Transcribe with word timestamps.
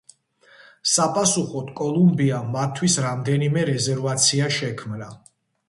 საპასუხოდ, 0.91 1.67
კოლუმბიამ 1.81 2.49
მათთვის 2.57 2.97
რამდენიმე 3.09 3.69
რეზერვაცია 3.73 4.51
შექმნა. 4.59 5.15